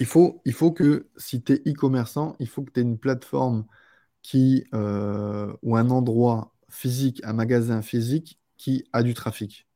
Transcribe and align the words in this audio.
Il 0.00 0.06
faut, 0.06 0.42
il 0.44 0.52
faut 0.52 0.72
que 0.72 1.08
si 1.16 1.42
tu 1.42 1.52
es 1.52 1.56
e-commerçant, 1.70 2.34
il 2.40 2.48
faut 2.48 2.62
que 2.64 2.72
tu 2.72 2.80
aies 2.80 2.82
une 2.82 2.98
plateforme 2.98 3.66
qui, 4.22 4.66
euh, 4.74 5.54
ou 5.62 5.76
un 5.76 5.90
endroit 5.90 6.54
physique, 6.70 7.22
un 7.24 7.34
magasin 7.34 7.82
physique 7.82 8.40
qui 8.58 8.84
a 8.92 9.02
du 9.02 9.14
trafic. 9.14 9.68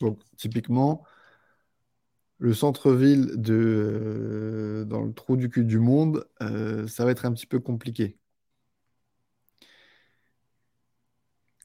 Donc, 0.00 0.20
typiquement, 0.36 1.04
le 2.38 2.52
centre-ville 2.54 3.32
de 3.36 4.84
dans 4.88 5.02
le 5.02 5.12
trou 5.14 5.36
du 5.36 5.48
cul 5.50 5.64
du 5.64 5.78
monde, 5.78 6.26
euh, 6.42 6.86
ça 6.88 7.04
va 7.04 7.10
être 7.12 7.24
un 7.26 7.32
petit 7.32 7.46
peu 7.46 7.60
compliqué. 7.60 8.18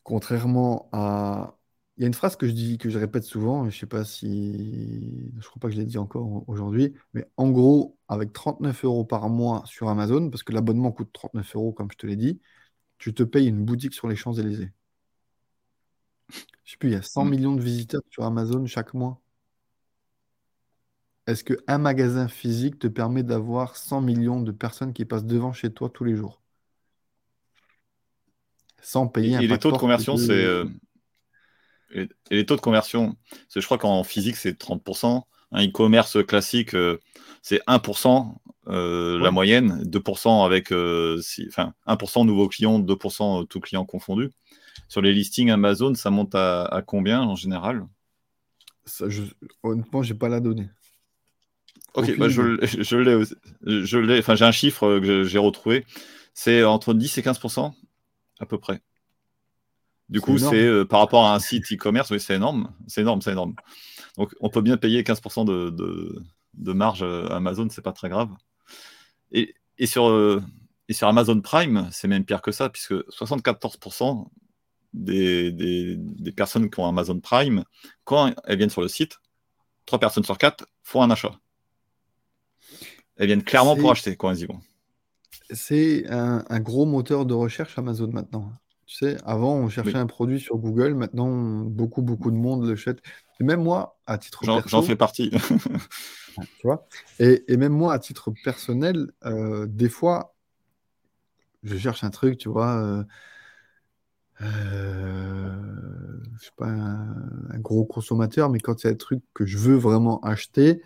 Contrairement 0.03 0.87
à... 0.93 1.57
Il 1.97 2.01
y 2.01 2.03
a 2.05 2.07
une 2.07 2.13
phrase 2.15 2.35
que 2.35 2.47
je 2.47 2.53
dis, 2.53 2.79
que 2.79 2.89
je 2.89 2.97
répète 2.97 3.23
souvent, 3.23 3.69
je 3.69 3.77
sais 3.77 3.85
pas 3.85 4.03
si... 4.03 5.31
Je 5.37 5.47
crois 5.47 5.59
pas 5.59 5.67
que 5.67 5.75
je 5.75 5.79
l'ai 5.79 5.85
dit 5.85 5.99
encore 5.99 6.43
aujourd'hui, 6.49 6.93
mais 7.13 7.27
en 7.37 7.51
gros, 7.51 7.97
avec 8.07 8.33
39 8.33 8.83
euros 8.85 9.05
par 9.05 9.29
mois 9.29 9.61
sur 9.65 9.89
Amazon, 9.89 10.31
parce 10.31 10.41
que 10.41 10.53
l'abonnement 10.53 10.91
coûte 10.91 11.09
39 11.13 11.55
euros, 11.55 11.71
comme 11.71 11.91
je 11.91 11.97
te 11.97 12.07
l'ai 12.07 12.15
dit, 12.15 12.41
tu 12.97 13.13
te 13.13 13.21
payes 13.21 13.47
une 13.47 13.63
boutique 13.63 13.93
sur 13.93 14.07
les 14.07 14.15
Champs-Élysées. 14.15 14.71
Je 16.63 16.71
sais 16.71 16.77
plus, 16.77 16.89
il 16.89 16.93
y 16.93 16.95
a 16.95 17.03
100 17.03 17.25
mm. 17.25 17.29
millions 17.29 17.55
de 17.55 17.61
visiteurs 17.61 18.01
sur 18.09 18.23
Amazon 18.23 18.65
chaque 18.65 18.95
mois. 18.95 19.21
Est-ce 21.27 21.43
qu'un 21.43 21.77
magasin 21.77 22.27
physique 22.27 22.79
te 22.79 22.87
permet 22.87 23.23
d'avoir 23.23 23.77
100 23.77 24.01
millions 24.01 24.41
de 24.41 24.51
personnes 24.51 24.93
qui 24.93 25.05
passent 25.05 25.25
devant 25.25 25.53
chez 25.53 25.71
toi 25.71 25.89
tous 25.89 26.03
les 26.03 26.15
jours? 26.15 26.41
Sans 28.81 29.07
payer 29.07 29.35
un 29.37 29.39
et 29.39 29.47
les 29.47 29.59
taux 29.59 29.71
de 29.71 29.77
conversion, 29.77 30.17
c'est. 30.17 30.63
Euh, 31.95 32.07
et, 32.29 32.35
les 32.35 32.45
taux 32.45 32.55
de 32.55 32.61
conversion, 32.61 33.15
je 33.55 33.61
crois 33.61 33.77
qu'en 33.77 34.03
physique, 34.03 34.35
c'est 34.35 34.59
30%. 34.59 35.23
Un 35.51 35.67
e-commerce 35.67 36.23
classique, 36.25 36.73
euh, 36.73 36.99
c'est 37.41 37.61
1% 37.67 38.35
euh, 38.67 39.19
la 39.19 39.31
moyenne, 39.31 39.83
2% 39.83 40.45
avec. 40.45 40.71
enfin, 41.47 41.73
1% 41.87 42.25
nouveaux 42.25 42.47
clients, 42.47 42.79
2% 42.79 43.47
tous 43.47 43.59
clients 43.59 43.85
confondus. 43.85 44.31
Sur 44.87 45.01
les 45.01 45.13
listings 45.13 45.51
Amazon, 45.51 45.93
ça 45.93 46.09
monte 46.09 46.33
à, 46.35 46.83
combien 46.85 47.21
en 47.21 47.35
général? 47.35 47.85
Ça, 48.85 49.09
je, 49.09 49.23
Honnêtement, 49.61 50.03
je 50.03 50.13
n'ai 50.13 50.19
pas 50.19 50.29
la 50.29 50.39
donnée. 50.39 50.69
Ok, 51.93 52.17
bah, 52.17 52.27
je, 52.27 52.41
l'ai. 52.41 52.67
Je 53.85 53.97
l'ai. 53.97 54.19
Enfin, 54.19 54.35
j'ai 54.35 54.45
un 54.45 54.51
chiffre 54.51 54.99
que 54.99 55.23
j'ai 55.23 55.37
retrouvé. 55.37 55.85
C'est 56.33 56.63
entre 56.63 56.95
10 56.95 57.19
et 57.19 57.21
15% 57.21 57.73
à 58.39 58.45
peu 58.45 58.57
près. 58.57 58.81
Du 60.13 60.21
coup, 60.21 60.37
c'est 60.37 60.63
euh, 60.63 60.85
par 60.85 60.99
rapport 60.99 61.25
à 61.25 61.33
un 61.33 61.39
site 61.39 61.71
e-commerce, 61.71 62.11
oui, 62.11 62.19
c'est 62.19 62.35
énorme. 62.35 62.71
C'est 62.85 63.01
énorme, 63.01 63.23
c'est 63.23 63.31
énorme. 63.31 63.55
Donc, 64.15 64.31
on 64.41 64.49
peut 64.49 64.61
bien 64.61 64.77
payer 64.77 65.03
15 65.03 65.21
de, 65.43 65.71
de, 66.53 66.73
marge 66.73 67.01
à 67.01 67.37
Amazon, 67.37 67.67
c'est 67.71 67.81
pas 67.81 67.93
très 67.93 68.09
grave. 68.09 68.29
Et, 69.31 69.55
et, 69.79 69.87
sur, 69.87 70.07
euh, 70.09 70.39
et 70.87 70.93
sur 70.93 71.07
Amazon 71.07 71.41
Prime, 71.41 71.89
c'est 71.91 72.07
même 72.07 72.25
pire 72.25 72.43
que 72.43 72.51
ça, 72.51 72.69
puisque 72.69 72.93
74 73.09 73.79
des, 74.93 75.51
des, 75.51 75.95
des, 75.97 76.31
personnes 76.31 76.69
qui 76.69 76.79
ont 76.79 76.87
Amazon 76.87 77.19
Prime, 77.19 77.63
quand 78.03 78.35
elles 78.45 78.57
viennent 78.57 78.69
sur 78.69 78.83
le 78.83 78.89
site, 78.89 79.19
3 79.87 79.97
personnes 79.97 80.23
sur 80.23 80.37
4 80.37 80.67
font 80.83 81.01
un 81.01 81.09
achat. 81.09 81.39
Elles 83.15 83.25
viennent 83.25 83.43
clairement 83.43 83.75
pour 83.75 83.89
acheter 83.89 84.15
quand 84.15 84.29
elles 84.29 84.41
y 84.41 84.45
vont. 84.45 84.61
C'est 85.49 86.07
un, 86.07 86.59
gros 86.59 86.85
moteur 86.85 87.25
de 87.25 87.33
recherche 87.33 87.79
Amazon 87.79 88.09
maintenant. 88.11 88.53
Tu 88.93 88.99
sais, 88.99 89.17
avant, 89.25 89.55
on 89.55 89.69
cherchait 89.69 89.95
un 89.95 90.05
produit 90.05 90.39
sur 90.39 90.57
Google. 90.57 90.93
Maintenant, 90.93 91.27
beaucoup, 91.65 92.03
beaucoup 92.03 92.29
de 92.29 92.35
monde 92.35 92.61
le 92.61 92.69
l'achète. 92.69 93.01
Et 93.39 93.43
même 93.43 93.63
moi, 93.63 93.97
à 94.05 94.19
titre 94.19 94.41
personnel. 94.41 94.63
J'en 94.67 94.83
fais 94.83 94.95
partie. 94.95 95.31
tu 96.35 96.45
vois? 96.63 96.87
Et, 97.17 97.57
même 97.57 97.73
moi, 97.73 97.95
à 97.95 97.97
titre 97.97 98.31
personnel, 98.43 99.09
euh, 99.25 99.65
des 99.65 99.89
fois, 99.89 100.35
je 101.63 101.75
cherche 101.75 102.03
un 102.03 102.11
truc, 102.11 102.37
tu 102.37 102.49
vois. 102.49 102.83
Euh, 102.83 103.03
euh, 104.41 105.55
je 106.39 106.45
sais 106.45 106.51
pas, 106.55 106.67
un, 106.67 107.49
un, 107.49 107.59
gros 107.59 107.85
consommateur, 107.85 108.51
mais 108.51 108.59
quand 108.59 108.83
il 108.83 108.87
y 108.87 108.89
a 108.91 108.93
un 108.93 108.95
truc 108.95 109.23
que 109.33 109.47
je 109.47 109.57
veux 109.57 109.75
vraiment 109.75 110.19
acheter, 110.21 110.83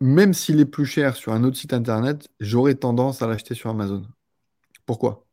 même 0.00 0.34
s'il 0.34 0.60
est 0.60 0.66
plus 0.66 0.84
cher 0.84 1.16
sur 1.16 1.32
un 1.32 1.44
autre 1.44 1.56
site 1.56 1.72
internet, 1.72 2.28
j'aurais 2.40 2.74
tendance 2.74 3.22
à 3.22 3.26
l'acheter 3.26 3.54
sur 3.54 3.70
Amazon. 3.70 4.02
Pourquoi? 4.86 5.26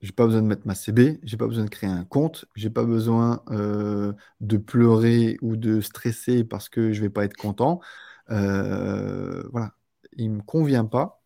J'ai 0.00 0.12
pas 0.12 0.24
besoin 0.26 0.42
de 0.42 0.46
mettre 0.46 0.66
ma 0.66 0.74
CB, 0.74 1.20
j'ai 1.22 1.36
pas 1.36 1.46
besoin 1.46 1.64
de 1.64 1.70
créer 1.70 1.90
un 1.90 2.04
compte, 2.04 2.46
j'ai 2.56 2.70
pas 2.70 2.84
besoin 2.84 3.42
euh, 3.50 4.14
de 4.40 4.56
pleurer 4.56 5.36
ou 5.42 5.56
de 5.56 5.80
stresser 5.80 6.44
parce 6.44 6.68
que 6.70 6.92
je 6.92 7.02
vais 7.02 7.10
pas 7.10 7.24
être 7.24 7.36
content. 7.36 7.80
Euh, 8.30 9.42
voilà, 9.52 9.74
il 10.16 10.30
me 10.30 10.42
convient 10.42 10.86
pas, 10.86 11.22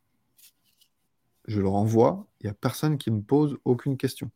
je 1.47 1.61
le 1.61 1.69
renvoie, 1.69 2.27
il 2.41 2.47
y 2.47 2.51
a 2.51 2.55
personne 2.55 2.99
qui 2.99 3.11
me 3.11 3.23
pose 3.23 3.57
aucune 3.65 3.97
question. 3.97 4.31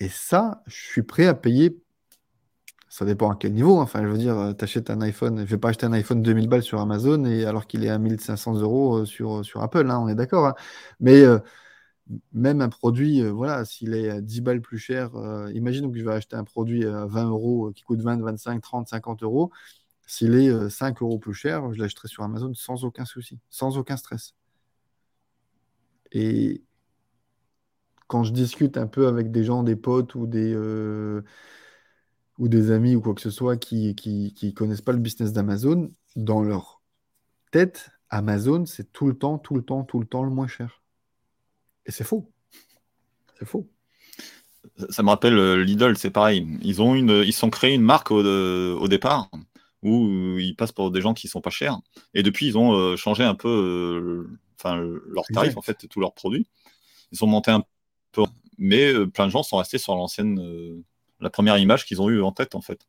Et 0.00 0.08
ça, 0.08 0.62
je 0.66 0.74
suis 0.74 1.02
prêt 1.02 1.26
à 1.26 1.34
payer 1.34 1.84
ça 2.94 3.04
dépend 3.04 3.28
à 3.28 3.34
quel 3.34 3.52
niveau. 3.52 3.80
Hein. 3.80 3.82
Enfin, 3.82 4.02
je 4.04 4.06
veux 4.08 4.18
dire, 4.18 4.38
euh, 4.38 4.52
tu 4.52 4.62
achètes 4.62 4.88
un 4.88 5.00
iPhone, 5.00 5.40
je 5.40 5.44
vais 5.46 5.58
pas 5.58 5.70
acheter 5.70 5.84
un 5.84 5.92
iPhone 5.92 6.22
2000 6.22 6.48
balles 6.48 6.62
sur 6.62 6.80
Amazon 6.80 7.24
et 7.24 7.44
alors 7.44 7.66
qu'il 7.66 7.84
est 7.84 7.88
à 7.88 7.98
1500 7.98 8.54
euros 8.60 9.04
sur, 9.04 9.38
euh, 9.38 9.42
sur 9.42 9.62
Apple, 9.64 9.90
hein, 9.90 9.98
on 10.00 10.06
est 10.08 10.14
d'accord. 10.14 10.46
Hein. 10.46 10.54
Mais 11.00 11.24
même 12.32 12.60
un 12.60 12.68
produit, 12.68 13.22
voilà, 13.22 13.64
s'il 13.64 13.94
est 13.94 14.10
à 14.10 14.20
10 14.20 14.40
balles 14.42 14.60
plus 14.60 14.78
cher, 14.78 15.10
imaginons 15.54 15.90
que 15.90 15.98
je 15.98 16.04
vais 16.04 16.12
acheter 16.12 16.36
un 16.36 16.44
produit 16.44 16.84
à 16.84 17.06
20 17.06 17.28
euros 17.30 17.72
qui 17.74 17.82
coûte 17.82 18.00
20, 18.02 18.20
25, 18.22 18.60
30, 18.60 18.88
50 18.88 19.22
euros. 19.22 19.50
S'il 20.06 20.34
est 20.34 20.70
5 20.70 21.00
euros 21.02 21.18
plus 21.18 21.34
cher, 21.34 21.72
je 21.72 21.80
l'achèterai 21.80 22.08
sur 22.08 22.22
Amazon 22.22 22.52
sans 22.54 22.84
aucun 22.84 23.04
souci, 23.06 23.38
sans 23.50 23.78
aucun 23.78 23.96
stress. 23.96 24.34
Et 26.12 26.62
quand 28.06 28.22
je 28.24 28.32
discute 28.32 28.76
un 28.76 28.86
peu 28.86 29.06
avec 29.08 29.30
des 29.30 29.44
gens, 29.44 29.62
des 29.62 29.76
potes 29.76 30.14
ou 30.14 30.26
des 30.26 30.54
ou 32.38 32.48
des 32.48 32.70
amis 32.70 32.96
ou 32.96 33.00
quoi 33.00 33.14
que 33.14 33.20
ce 33.20 33.30
soit 33.30 33.56
qui 33.56 33.94
qui, 33.94 34.54
connaissent 34.54 34.82
pas 34.82 34.92
le 34.92 34.98
business 34.98 35.32
d'Amazon, 35.32 35.90
dans 36.16 36.42
leur 36.42 36.82
tête, 37.50 37.90
Amazon, 38.10 38.66
c'est 38.66 38.92
tout 38.92 39.06
le 39.06 39.16
temps, 39.18 39.38
tout 39.38 39.54
le 39.54 39.62
temps, 39.62 39.84
tout 39.84 40.00
le 40.00 40.06
temps 40.06 40.24
le 40.24 40.30
moins 40.30 40.46
cher. 40.46 40.83
Et 41.86 41.92
c'est 41.92 42.04
faux. 42.04 42.30
C'est 43.38 43.46
faux. 43.46 43.68
Ça 44.88 45.02
me 45.02 45.08
rappelle 45.08 45.38
euh, 45.38 45.62
Lidl, 45.62 45.96
c'est 45.96 46.10
pareil. 46.10 46.46
Ils 46.62 46.82
ont 46.82 46.94
une, 46.94 47.22
ils 47.24 47.32
sont 47.32 47.50
créés 47.50 47.74
une 47.74 47.82
marque 47.82 48.10
au, 48.10 48.22
au, 48.22 48.88
départ 48.88 49.30
où 49.82 50.38
ils 50.38 50.56
passent 50.56 50.72
pour 50.72 50.90
des 50.90 51.00
gens 51.00 51.14
qui 51.14 51.28
sont 51.28 51.40
pas 51.40 51.50
chers. 51.50 51.78
Et 52.14 52.22
depuis, 52.22 52.46
ils 52.46 52.58
ont 52.58 52.72
euh, 52.72 52.96
changé 52.96 53.22
un 53.22 53.34
peu, 53.34 53.48
euh, 53.48 54.38
enfin, 54.58 54.76
leurs 54.76 55.26
tarifs 55.32 55.56
en 55.56 55.62
fait, 55.62 55.86
tous 55.88 56.00
leurs 56.00 56.14
produits. 56.14 56.46
Ils 57.12 57.18
sont 57.18 57.26
montés 57.26 57.50
un 57.50 57.62
peu, 58.12 58.24
mais 58.58 59.06
plein 59.08 59.26
de 59.26 59.30
gens 59.30 59.42
sont 59.42 59.58
restés 59.58 59.78
sur 59.78 59.94
l'ancienne 59.94 60.82
la 61.20 61.30
première 61.30 61.58
image 61.58 61.84
qu'ils 61.84 62.00
ont 62.00 62.08
eue 62.08 62.22
en 62.22 62.32
tête, 62.32 62.54
en 62.54 62.60
fait. 62.60 62.86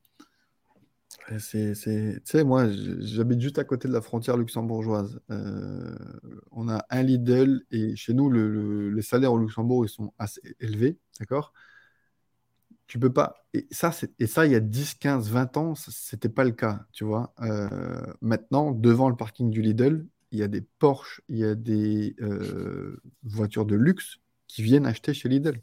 C'est, 1.39 1.73
tu 1.73 2.21
sais, 2.23 2.43
moi, 2.43 2.67
j'habite 2.99 3.41
juste 3.41 3.57
à 3.57 3.63
côté 3.63 3.87
de 3.87 3.93
la 3.93 4.01
frontière 4.01 4.37
luxembourgeoise. 4.37 5.19
Euh, 5.31 5.95
on 6.51 6.69
a 6.69 6.85
un 6.91 7.01
Lidl 7.01 7.63
et 7.71 7.95
chez 7.95 8.13
nous, 8.13 8.29
les 8.31 9.01
salaires 9.01 9.33
au 9.33 9.39
Luxembourg, 9.39 9.85
ils 9.85 9.89
sont 9.89 10.13
assez 10.19 10.41
élevés, 10.59 10.99
d'accord? 11.19 11.51
Tu 12.87 12.99
peux 12.99 13.11
pas. 13.11 13.45
Et 13.53 13.67
ça, 13.71 13.91
et 14.19 14.27
ça, 14.27 14.45
il 14.45 14.51
y 14.51 14.55
a 14.55 14.59
10, 14.59 14.93
15, 14.95 15.29
20 15.29 15.57
ans, 15.57 15.73
c'était 15.75 16.29
pas 16.29 16.43
le 16.43 16.51
cas, 16.51 16.85
tu 16.91 17.03
vois? 17.03 17.33
Euh, 17.41 18.01
maintenant, 18.21 18.71
devant 18.71 19.09
le 19.09 19.15
parking 19.15 19.49
du 19.49 19.61
Lidl, 19.61 20.05
il 20.31 20.39
y 20.39 20.43
a 20.43 20.47
des 20.47 20.61
Porsche, 20.61 21.21
il 21.29 21.37
y 21.37 21.43
a 21.45 21.55
des 21.55 22.15
euh, 22.21 23.01
voitures 23.23 23.65
de 23.65 23.75
luxe 23.75 24.17
qui 24.47 24.61
viennent 24.61 24.85
acheter 24.85 25.13
chez 25.15 25.29
Lidl. 25.29 25.61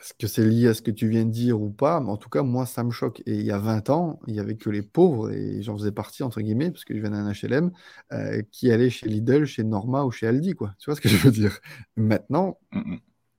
Est-ce 0.00 0.14
que 0.14 0.26
c'est 0.26 0.44
lié 0.46 0.68
à 0.68 0.74
ce 0.74 0.80
que 0.82 0.90
tu 0.90 1.08
viens 1.08 1.26
de 1.26 1.30
dire 1.30 1.60
ou 1.60 1.70
pas? 1.70 2.00
Mais 2.00 2.08
en 2.10 2.16
tout 2.16 2.30
cas, 2.30 2.42
moi, 2.42 2.64
ça 2.66 2.82
me 2.84 2.90
choque. 2.90 3.20
Et 3.26 3.34
il 3.34 3.42
y 3.44 3.50
a 3.50 3.58
20 3.58 3.90
ans, 3.90 4.18
il 4.26 4.32
n'y 4.32 4.40
avait 4.40 4.56
que 4.56 4.70
les 4.70 4.80
pauvres, 4.82 5.30
et 5.30 5.62
j'en 5.62 5.76
faisais 5.76 5.92
partie, 5.92 6.22
entre 6.22 6.40
guillemets, 6.40 6.70
parce 6.70 6.84
que 6.84 6.94
je 6.94 7.00
viens 7.00 7.10
d'un 7.10 7.30
HLM, 7.30 7.70
euh, 8.12 8.42
qui 8.50 8.72
allaient 8.72 8.88
chez 8.90 9.08
Lidl, 9.08 9.44
chez 9.44 9.62
Norma 9.62 10.04
ou 10.04 10.10
chez 10.10 10.26
Aldi, 10.26 10.54
quoi. 10.54 10.74
Tu 10.78 10.86
vois 10.90 10.96
ce 10.96 11.02
que 11.02 11.08
je 11.10 11.16
veux 11.18 11.30
dire? 11.30 11.60
Maintenant, 11.96 12.58
je 12.72 12.80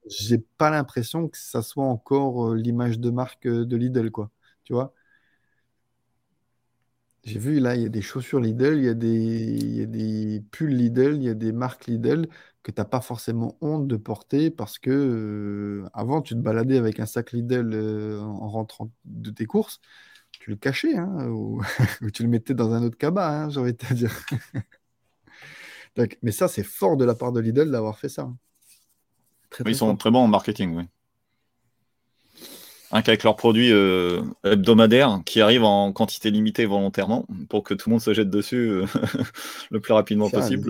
j'ai 0.10 0.38
pas 0.58 0.70
l'impression 0.72 1.30
que 1.30 1.38
ça 1.38 1.62
soit 1.62 1.86
encore 1.86 2.52
euh, 2.52 2.56
l'image 2.56 3.00
de 3.00 3.10
marque 3.12 3.46
euh, 3.48 3.66
de 3.66 3.78
Lidl, 3.78 4.12
quoi. 4.12 4.32
Tu 4.64 4.74
vois? 4.74 4.94
J'ai 7.24 7.40
vu 7.40 7.60
là, 7.60 7.76
il 7.76 7.84
y 7.84 7.86
a 7.86 7.90
des 7.90 8.02
chaussures 8.02 8.40
Lidl, 8.40 8.78
il 8.78 8.86
y 8.86 8.90
a 8.90 8.94
des, 8.94 9.10
il 9.10 9.76
y 9.76 9.82
a 9.82 9.86
des 9.86 10.44
pulls 10.52 10.76
Lidl, 10.76 11.16
il 11.16 11.24
y 11.24 11.30
a 11.30 11.36
des 11.36 11.52
marques 11.52 11.86
Lidl 11.86 12.28
que 12.64 12.72
tu 12.72 12.80
n'as 12.82 12.86
pas 12.86 13.02
forcément 13.02 13.58
honte 13.62 13.88
de 13.88 13.96
porter 13.96 14.50
parce 14.50 14.80
que 14.80 14.90
euh, 14.90 15.90
avant, 15.94 16.22
tu 16.22 16.34
te 16.34 16.40
baladais 16.40 16.78
avec 16.78 17.00
un 17.00 17.06
sac 17.06 17.32
Lidl 17.32 17.74
euh, 17.74 18.20
en 18.20 18.50
rentrant 18.50 18.92
de 19.06 19.30
tes 19.30 19.46
courses, 19.46 19.80
tu 20.32 20.50
le 20.50 20.56
cachais 20.56 20.96
hein, 20.96 21.28
ou, 21.30 21.62
tu 22.14 22.24
le 22.24 22.30
mettais 22.30 22.56
dans 22.56 22.74
un 22.74 22.84
autre 22.84 22.98
cabas, 22.98 23.30
hein, 23.30 23.50
j'ai 23.50 23.60
envie 23.60 23.74
de 23.74 23.78
te 23.78 23.94
dire. 23.94 24.14
mais 26.24 26.32
ça, 26.32 26.48
c'est 26.48 26.64
fort 26.64 26.98
de 26.98 27.06
la 27.06 27.14
part 27.14 27.32
de 27.32 27.40
Lidl 27.40 27.70
d'avoir 27.70 28.00
fait 28.00 28.10
ça. 28.10 28.24
Hein. 28.24 28.38
ils 29.66 29.76
sont 29.76 29.96
très 29.96 30.10
bons 30.10 30.24
en 30.24 30.28
marketing, 30.28 30.76
oui. 30.76 30.88
Qu'avec 33.02 33.24
leurs 33.24 33.36
produits 33.36 33.72
euh, 33.72 34.22
hebdomadaires 34.44 35.22
qui 35.26 35.40
arrivent 35.42 35.64
en 35.64 35.94
quantité 35.94 36.32
limitée 36.32 36.66
volontairement 36.66 37.26
pour 37.50 37.64
que 37.64 37.74
tout 37.74 37.90
le 37.90 37.92
monde 37.92 38.02
se 38.02 38.14
jette 38.14 38.30
dessus 38.30 38.70
euh, 38.70 38.86
le 39.72 39.80
plus 39.80 39.94
rapidement 39.94 40.30
possible. 40.30 40.70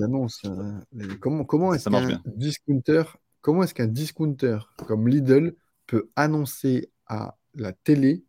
comment 1.19 1.45
comment 1.45 1.73
est-ce 1.73 1.89
qu'un 1.89 2.21
discounter, 2.25 3.03
comment 3.41 3.63
est-ce 3.63 3.73
qu'un 3.73 3.87
discounter 3.87 4.59
comme 4.87 5.07
Lidl 5.07 5.55
peut 5.87 6.09
annoncer 6.15 6.91
à 7.07 7.37
la 7.55 7.73
télé 7.73 8.23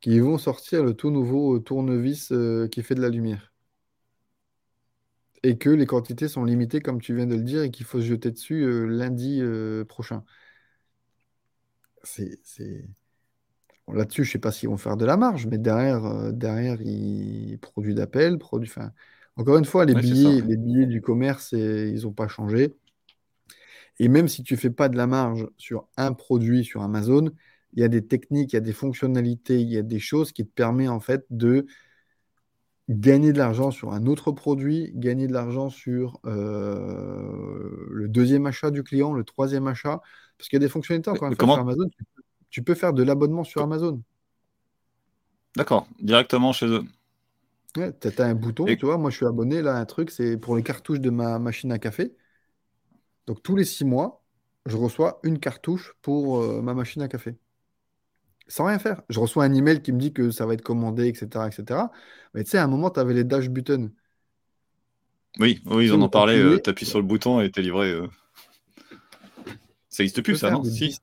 qu'ils 0.00 0.22
vont 0.22 0.38
sortir 0.38 0.84
le 0.84 0.94
tout 0.94 1.10
nouveau 1.10 1.58
tournevis 1.58 2.32
qui 2.70 2.82
fait 2.82 2.94
de 2.94 3.02
la 3.02 3.08
lumière? 3.08 3.54
Et 5.46 5.58
que 5.58 5.68
les 5.68 5.84
quantités 5.84 6.26
sont 6.26 6.42
limitées, 6.44 6.80
comme 6.80 7.02
tu 7.02 7.14
viens 7.14 7.26
de 7.26 7.34
le 7.34 7.42
dire, 7.42 7.62
et 7.62 7.70
qu'il 7.70 7.84
faut 7.84 8.00
se 8.00 8.06
jeter 8.06 8.30
dessus 8.30 8.62
euh, 8.62 8.86
lundi 8.86 9.40
euh, 9.42 9.84
prochain. 9.84 10.24
C'est, 12.02 12.38
Là-dessus, 13.92 14.24
je 14.24 14.30
ne 14.30 14.32
sais 14.32 14.38
pas 14.38 14.50
s'ils 14.50 14.68
vont 14.68 14.76
faire 14.76 14.96
de 14.96 15.04
la 15.04 15.16
marge, 15.16 15.46
mais 15.46 15.58
derrière, 15.58 16.04
euh, 16.04 16.32
derrière 16.32 16.80
ils 16.80 17.58
produisent 17.60 17.96
d'appel, 17.96 18.38
produits. 18.38 18.70
Enfin, 18.70 18.92
encore 19.36 19.58
une 19.58 19.64
fois, 19.64 19.84
les 19.84 19.94
billets, 19.94 20.40
les 20.40 20.56
billets 20.56 20.86
du 20.86 21.02
commerce, 21.02 21.52
ils 21.52 22.02
n'ont 22.02 22.12
pas 22.12 22.28
changé. 22.28 22.72
Et 23.98 24.08
même 24.08 24.28
si 24.28 24.42
tu 24.42 24.54
ne 24.54 24.58
fais 24.58 24.70
pas 24.70 24.88
de 24.88 24.96
la 24.96 25.06
marge 25.06 25.46
sur 25.56 25.86
un 25.96 26.12
produit 26.12 26.64
sur 26.64 26.82
Amazon, 26.82 27.30
il 27.74 27.80
y 27.80 27.84
a 27.84 27.88
des 27.88 28.06
techniques, 28.06 28.52
il 28.52 28.56
y 28.56 28.58
a 28.58 28.60
des 28.60 28.72
fonctionnalités, 28.72 29.60
il 29.60 29.68
y 29.68 29.76
a 29.76 29.82
des 29.82 29.98
choses 29.98 30.32
qui 30.32 30.44
te 30.44 30.50
permettent 30.50 30.88
en 30.88 31.00
fait 31.00 31.26
de 31.30 31.66
gagner 32.88 33.32
de 33.32 33.38
l'argent 33.38 33.70
sur 33.70 33.92
un 33.92 34.06
autre 34.06 34.32
produit, 34.32 34.92
gagner 34.94 35.26
de 35.26 35.32
l'argent 35.32 35.70
sur 35.70 36.20
euh, 36.26 37.86
le 37.90 38.08
deuxième 38.08 38.46
achat 38.46 38.70
du 38.70 38.82
client, 38.82 39.12
le 39.12 39.24
troisième 39.24 39.66
achat. 39.66 40.00
Parce 40.36 40.48
qu'il 40.48 40.56
y 40.56 40.62
a 40.62 40.66
des 40.66 40.68
fonctionnalités 40.68 41.10
encore 41.10 41.28
une 41.28 41.36
fois 41.36 41.46
sur 41.46 41.58
Amazon. 41.58 41.88
Tu 41.88 42.04
peux, 42.62 42.74
faire 42.74 42.92
de 42.92 43.02
l'abonnement 43.02 43.44
sur 43.44 43.62
Amazon. 43.62 44.00
D'accord, 45.56 45.86
directement 46.00 46.52
chez 46.52 46.66
eux. 46.66 46.84
tu 47.74 47.82
as, 47.82 48.24
un 48.24 48.34
bouton, 48.34 48.66
tu 48.66 48.86
vois. 48.86 48.98
Moi, 48.98 49.10
je 49.10 49.16
suis 49.16 49.26
abonné 49.26 49.62
là, 49.62 49.76
un 49.76 49.84
truc, 49.84 50.10
c'est 50.10 50.36
pour 50.36 50.56
les 50.56 50.62
cartouches 50.62 51.00
de 51.00 51.10
ma 51.10 51.38
machine 51.38 51.72
à 51.72 51.78
café. 51.78 52.14
Donc, 53.26 53.42
tous 53.42 53.56
les 53.56 53.64
six 53.64 53.84
mois, 53.84 54.22
je 54.66 54.76
reçois 54.76 55.20
une 55.22 55.38
cartouche 55.38 55.94
pour 56.02 56.42
euh, 56.42 56.60
ma 56.60 56.74
machine 56.74 57.02
à 57.02 57.08
café 57.08 57.36
sans 58.48 58.66
rien 58.66 58.78
faire. 58.78 59.02
Je 59.08 59.20
reçois 59.20 59.44
un 59.44 59.54
email 59.54 59.82
qui 59.82 59.92
me 59.92 59.98
dit 59.98 60.12
que 60.12 60.30
ça 60.30 60.46
va 60.46 60.54
être 60.54 60.62
commandé, 60.62 61.08
etc. 61.08 61.46
etc. 61.46 61.80
Mais 62.34 62.44
tu 62.44 62.50
sais, 62.50 62.58
à 62.58 62.64
un 62.64 62.68
moment, 62.68 62.90
tu 62.90 63.00
avais 63.00 63.14
les 63.14 63.24
dash 63.24 63.48
buttons. 63.48 63.90
Oui, 65.38 65.60
oui, 65.66 65.86
ils 65.86 65.92
en 65.92 66.00
ont 66.00 66.08
parlé. 66.08 66.38
Euh, 66.38 66.60
tu 66.62 66.70
appuies 66.70 66.86
sur 66.86 66.98
le 66.98 67.06
bouton 67.06 67.40
et 67.40 67.50
t'es 67.50 67.62
livré. 67.62 67.90
Euh. 67.90 68.06
Ça 69.88 70.02
n'existe 70.02 70.22
plus, 70.22 70.36
ça, 70.36 70.50
non? 70.50 70.62
si. 70.64 70.98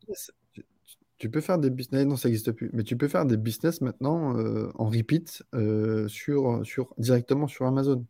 Tu 1.21 1.29
peux 1.29 1.39
faire 1.39 1.59
des 1.59 1.69
business. 1.69 2.03
Non, 2.03 2.15
ça 2.15 2.29
n'existe 2.29 2.51
plus. 2.51 2.71
Mais 2.73 2.81
tu 2.81 2.97
peux 2.97 3.07
faire 3.07 3.27
des 3.27 3.37
business 3.37 3.79
maintenant 3.81 4.35
euh, 4.39 4.71
en 4.73 4.85
repeat 4.89 5.43
sur, 6.07 6.65
sur, 6.65 6.95
directement 6.97 7.47
sur 7.47 7.67
Amazon. 7.67 8.03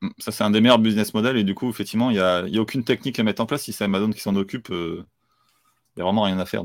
Hum, 0.00 0.14
ça, 0.16 0.32
c'est 0.32 0.42
un 0.42 0.50
des 0.50 0.62
meilleurs 0.62 0.78
business 0.78 1.12
models. 1.12 1.36
Et 1.36 1.44
du 1.44 1.54
coup, 1.54 1.68
effectivement, 1.68 2.08
il 2.08 2.14
n'y 2.14 2.20
a, 2.20 2.38
a, 2.38 2.58
aucune 2.58 2.84
technique 2.84 3.18
à 3.18 3.22
mettre 3.22 3.42
en 3.42 3.46
place. 3.46 3.64
Si 3.64 3.74
c'est 3.74 3.84
Amazon 3.84 4.08
qui 4.08 4.22
s'en 4.22 4.34
occupe, 4.34 4.68
il 4.70 5.04
n'y 5.98 6.00
a 6.00 6.04
vraiment 6.04 6.22
rien 6.22 6.38
à 6.38 6.46
faire. 6.46 6.54